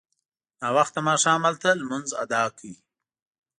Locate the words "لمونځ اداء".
1.79-2.47